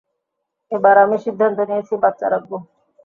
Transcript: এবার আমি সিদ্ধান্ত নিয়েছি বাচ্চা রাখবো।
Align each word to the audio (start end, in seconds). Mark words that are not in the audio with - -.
এবার 0.71 0.95
আমি 1.03 1.17
সিদ্ধান্ত 1.25 1.57
নিয়েছি 1.69 1.93
বাচ্চা 2.03 2.27
রাখবো। 2.29 2.57